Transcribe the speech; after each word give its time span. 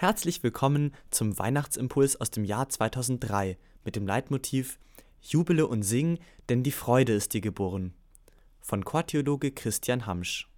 Herzlich 0.00 0.42
willkommen 0.42 0.94
zum 1.10 1.38
Weihnachtsimpuls 1.38 2.18
aus 2.22 2.30
dem 2.30 2.46
Jahr 2.46 2.70
2003 2.70 3.58
mit 3.84 3.96
dem 3.96 4.06
Leitmotiv 4.06 4.78
Jubele 5.20 5.66
und 5.66 5.82
sing, 5.82 6.18
denn 6.48 6.62
die 6.62 6.70
Freude 6.70 7.12
ist 7.12 7.34
dir 7.34 7.42
geboren 7.42 7.92
von 8.62 8.82
Chortheologe 8.82 9.50
Christian 9.50 10.06
Hamsch. 10.06 10.48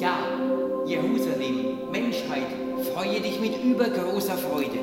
Ja, 0.00 0.18
Jerusalem, 0.84 1.92
Menschheit, 1.92 2.48
freue 2.92 3.20
dich 3.20 3.38
mit 3.38 3.56
übergroßer 3.62 4.36
Freude. 4.36 4.80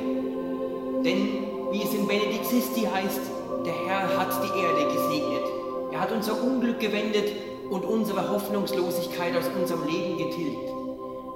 Denn, 1.04 1.49
wie 1.70 1.82
es 1.82 1.94
in 1.94 2.06
Benedictisti 2.06 2.82
heißt, 2.82 3.20
der 3.64 3.74
Herr 3.86 4.18
hat 4.18 4.30
die 4.42 4.58
Erde 4.60 4.92
gesegnet. 4.94 5.44
Er 5.92 6.00
hat 6.00 6.12
unser 6.12 6.42
Unglück 6.42 6.80
gewendet 6.80 7.32
und 7.70 7.84
unsere 7.84 8.28
Hoffnungslosigkeit 8.30 9.36
aus 9.36 9.44
unserem 9.60 9.86
Leben 9.86 10.18
getilgt. 10.18 10.68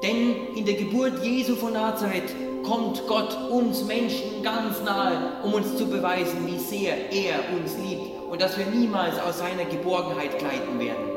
Denn 0.02 0.54
in 0.54 0.64
der 0.64 0.74
Geburt 0.74 1.24
Jesu 1.24 1.54
von 1.54 1.72
Nazareth 1.72 2.34
kommt 2.64 3.06
Gott 3.06 3.36
uns 3.50 3.84
Menschen 3.84 4.42
ganz 4.42 4.82
nahe, 4.82 5.34
um 5.44 5.54
uns 5.54 5.76
zu 5.76 5.86
beweisen, 5.86 6.46
wie 6.46 6.58
sehr 6.58 7.12
er 7.12 7.36
uns 7.56 7.76
liebt 7.78 8.12
und 8.30 8.40
dass 8.40 8.58
wir 8.58 8.66
niemals 8.66 9.14
aus 9.20 9.38
seiner 9.38 9.64
Geborgenheit 9.64 10.38
gleiten 10.38 10.78
werden. 10.78 11.14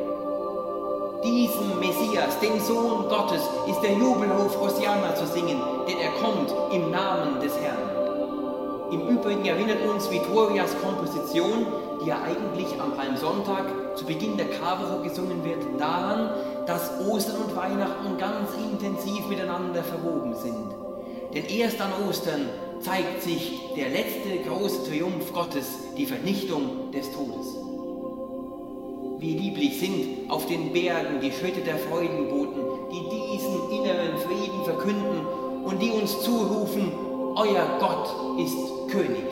Diesem 1.23 1.79
Messias, 1.79 2.39
dem 2.39 2.59
Sohn 2.59 3.09
Gottes, 3.09 3.41
ist 3.67 3.81
der 3.81 3.93
Jubelruf 3.93 4.59
Hosianna 4.59 5.15
zu 5.15 5.25
singen, 5.25 5.59
denn 5.87 5.97
er 5.97 6.11
kommt 6.11 6.53
im 6.71 6.91
Namen. 6.91 7.06
Übrigen 9.27 9.45
erinnert 9.45 9.85
uns 9.85 10.09
Vittorias 10.09 10.73
Komposition, 10.81 11.65
die 12.01 12.07
ja 12.07 12.21
eigentlich 12.21 12.79
am 12.79 12.95
Palmsonntag 12.95 13.97
zu 13.97 14.05
Beginn 14.05 14.37
der 14.37 14.45
Karwoche 14.45 15.03
gesungen 15.03 15.43
wird, 15.43 15.65
daran, 15.77 16.29
dass 16.65 16.93
Ostern 17.05 17.41
und 17.41 17.53
Weihnachten 17.53 18.17
ganz 18.17 18.51
intensiv 18.71 19.27
miteinander 19.27 19.83
verwoben 19.83 20.33
sind. 20.33 20.71
Denn 21.33 21.43
erst 21.43 21.81
an 21.81 21.91
Ostern 22.07 22.47
zeigt 22.79 23.21
sich 23.21 23.59
der 23.75 23.89
letzte 23.89 24.49
große 24.49 24.89
Triumph 24.89 25.33
Gottes, 25.33 25.67
die 25.97 26.05
Vernichtung 26.05 26.89
des 26.93 27.11
Todes. 27.11 27.47
Wie 29.19 29.37
lieblich 29.37 29.77
sind 29.77 30.31
auf 30.31 30.45
den 30.45 30.71
Bergen 30.71 31.19
die 31.21 31.33
Schritte 31.33 31.59
der 31.65 31.79
Freudenboten, 31.79 32.61
die 32.93 33.03
diesen 33.09 33.71
inneren 33.71 34.17
Frieden 34.19 34.63
verkünden 34.63 35.19
und 35.65 35.81
die 35.81 35.91
uns 35.91 36.21
zurufen, 36.21 36.93
euer 37.37 37.67
Gott 37.79 38.09
ist 38.39 38.89
König. 38.89 39.25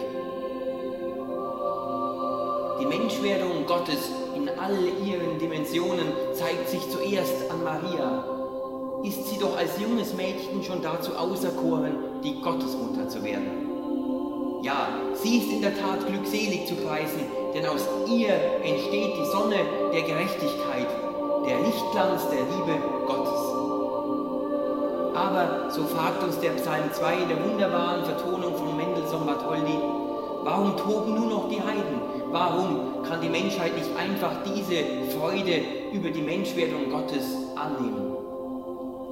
Die 2.79 2.85
Menschwerdung 2.85 3.65
Gottes 3.65 4.11
in 4.35 4.47
all 4.47 4.77
ihren 5.03 5.39
Dimensionen 5.39 6.13
zeigt 6.33 6.69
sich 6.69 6.87
zuerst 6.91 7.49
an 7.49 7.63
Maria. 7.63 8.23
Ist 9.03 9.27
sie 9.27 9.39
doch 9.39 9.57
als 9.57 9.79
junges 9.79 10.13
Mädchen 10.13 10.63
schon 10.63 10.83
dazu 10.83 11.15
auserkoren, 11.15 12.21
die 12.23 12.39
Gottesmutter 12.41 13.09
zu 13.09 13.23
werden. 13.23 14.61
Ja, 14.61 14.87
sie 15.15 15.37
ist 15.37 15.51
in 15.51 15.61
der 15.61 15.75
Tat 15.75 16.05
glückselig 16.05 16.67
zu 16.67 16.75
preisen, 16.75 17.21
denn 17.55 17.65
aus 17.65 17.87
ihr 18.07 18.35
entsteht 18.63 19.13
die 19.17 19.31
Sonne 19.31 19.57
der 19.91 20.01
Gerechtigkeit, 20.03 20.89
der 21.47 21.59
Lichtglanz 21.59 22.29
der 22.29 22.41
Liebe 22.41 22.77
Gottes. 23.07 23.24
Aber, 25.15 25.71
so 25.71 25.83
fragt 25.85 26.21
uns 26.23 26.39
der 26.39 26.51
Psalm 26.51 26.91
2 26.91 27.13
in 27.23 27.29
der 27.29 27.43
wunderbaren 27.43 28.03
Vertonung 28.03 28.53
von 28.55 28.75
Mendelssohn 28.75 29.25
Bartholdy, 29.25 29.79
warum 30.43 30.75
toben 30.75 31.15
nur 31.15 31.29
noch 31.29 31.49
die 31.49 31.61
Heiden? 31.61 32.01
Warum 32.31 33.01
kann 33.07 33.21
die 33.21 33.29
Menschheit 33.29 33.77
nicht 33.77 33.95
einfach 33.95 34.31
diese 34.43 35.17
Freude 35.17 35.61
über 35.93 36.09
die 36.09 36.21
Menschwerdung 36.21 36.89
Gottes 36.89 37.23
annehmen? 37.55 38.11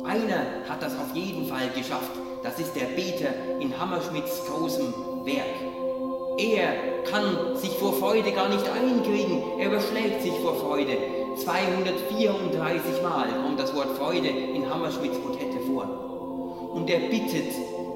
Einer 0.03 0.67
hat 0.67 0.81
das 0.81 0.93
auf 0.97 1.15
jeden 1.15 1.47
Fall 1.47 1.69
geschafft. 1.73 2.11
Das 2.43 2.59
ist 2.59 2.75
der 2.75 2.87
Beter 2.87 3.29
in 3.61 3.79
Hammerschmidts 3.79 4.45
großem 4.45 4.93
Werk. 5.23 5.92
Er 6.37 7.03
kann 7.09 7.55
sich 7.55 7.71
vor 7.71 7.93
Freude 7.93 8.31
gar 8.31 8.49
nicht 8.49 8.65
einkriegen. 8.67 9.59
Er 9.59 9.67
überschlägt 9.67 10.23
sich 10.23 10.33
vor 10.41 10.55
Freude. 10.55 10.97
234 11.37 13.01
Mal 13.01 13.27
kommt 13.43 13.59
das 13.59 13.75
Wort 13.75 13.97
Freude 13.97 14.29
in 14.29 14.67
Hammerschmidts 14.69 15.19
Motette 15.19 15.59
vor. 15.67 15.85
Und 16.73 16.89
er 16.89 16.99
bittet 16.99 17.53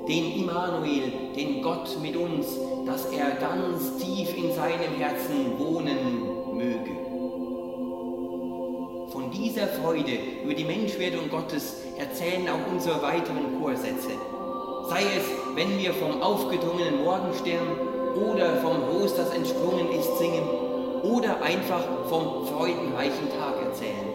den 0.07 0.39
Immanuel, 0.39 1.11
den 1.35 1.61
Gott 1.61 1.97
mit 2.01 2.15
uns, 2.15 2.47
dass 2.85 3.11
er 3.11 3.31
ganz 3.31 3.97
tief 3.97 4.35
in 4.37 4.53
seinem 4.53 4.93
Herzen 4.97 5.57
wohnen 5.57 5.97
möge. 6.53 6.91
Von 9.11 9.31
dieser 9.31 9.67
Freude 9.67 10.17
über 10.43 10.53
die 10.53 10.63
Menschwerdung 10.63 11.29
Gottes 11.29 11.77
erzählen 11.97 12.47
auch 12.49 12.71
unsere 12.71 13.01
weiteren 13.01 13.59
Chorsätze. 13.59 14.11
Sei 14.89 15.01
es, 15.01 15.25
wenn 15.55 15.77
wir 15.79 15.93
vom 15.93 16.21
aufgedrungenen 16.21 17.03
Morgenstern 17.03 17.86
oder 18.17 18.57
vom 18.57 18.77
Ros, 18.83 19.15
das 19.15 19.29
entsprungen 19.31 19.91
ist, 19.91 20.17
singen 20.17 20.43
oder 21.03 21.41
einfach 21.41 21.83
vom 22.09 22.45
freudenreichen 22.47 23.29
Tag 23.37 23.63
erzählen. 23.63 24.07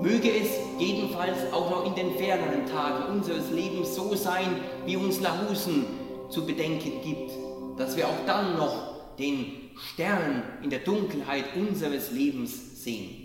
Möge 0.00 0.30
es 0.30 0.48
jedenfalls 0.78 1.52
auch 1.52 1.70
noch 1.70 1.86
in 1.86 1.94
den 1.94 2.16
ferneren 2.16 2.66
Tagen 2.66 3.12
unseres 3.12 3.50
Lebens 3.50 3.94
so 3.94 4.14
sein, 4.14 4.56
wie 4.84 4.96
uns 4.96 5.20
Lahusen 5.20 5.86
zu 6.28 6.44
bedenken 6.44 7.00
gibt, 7.04 7.30
dass 7.78 7.96
wir 7.96 8.08
auch 8.08 8.26
dann 8.26 8.56
noch 8.56 9.16
den 9.18 9.70
Stern 9.76 10.42
in 10.62 10.70
der 10.70 10.80
Dunkelheit 10.80 11.44
unseres 11.56 12.10
Lebens 12.10 12.82
sehen. 12.82 13.22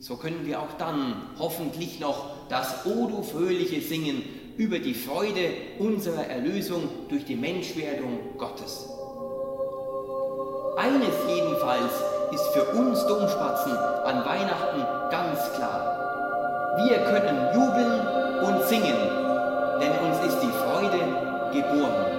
So 0.00 0.16
können 0.16 0.46
wir 0.46 0.60
auch 0.60 0.72
dann 0.78 1.22
hoffentlich 1.38 2.00
noch 2.00 2.48
das 2.48 2.86
O 2.86 3.06
du 3.06 3.22
fröhliche 3.22 3.80
singen 3.80 4.22
über 4.58 4.80
die 4.80 4.94
Freude 4.94 5.52
unserer 5.78 6.26
Erlösung 6.26 6.82
durch 7.08 7.24
die 7.24 7.36
Menschwerdung 7.36 8.18
Gottes. 8.36 8.90
Eines 10.76 11.14
jedenfalls 11.28 11.92
ist 12.32 12.46
für 12.48 12.64
uns 12.76 13.06
Domspatzen 13.06 13.72
an 13.72 14.24
Weihnachten 14.24 14.80
ganz 15.10 15.52
klar. 15.54 16.76
Wir 16.76 16.98
können 16.98 17.54
jubeln 17.54 18.00
und 18.46 18.68
singen, 18.68 18.96
denn 19.80 19.92
uns 20.06 20.26
ist 20.26 20.40
die 20.42 20.50
Freude 20.50 20.98
geboren. 21.52 22.17